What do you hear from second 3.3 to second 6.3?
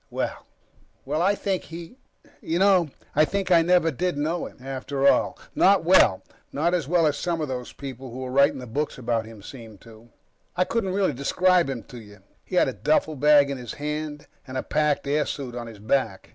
I never did know him, after all. Not well.